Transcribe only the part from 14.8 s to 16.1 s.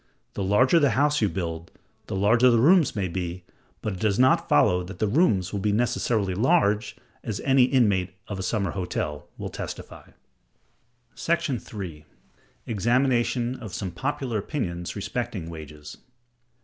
respecting Wages.